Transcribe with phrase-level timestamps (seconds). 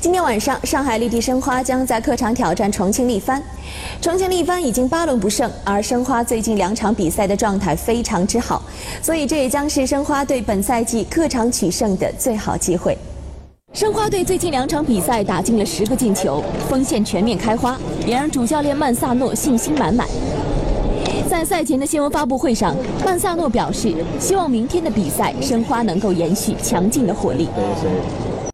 [0.00, 3.42] 今天晚上上海绿地申花将在客场挑战重庆力帆。
[4.00, 8.62] 重庆力帆已经八轮不胜而申花最近两场比赛的状态非常之好
[9.02, 12.96] 所以这也将是申花队本赛季客场取胜的最好机会。
[13.74, 20.08] 申花队最近两场比赛打进了十个进球锋线全面开花也让主教练曼萨诺信心满满。
[21.28, 22.74] 在赛前的新闻发布会上
[23.04, 27.50] 曼萨诺表示希望明天的比赛申花能够延续强劲的火力。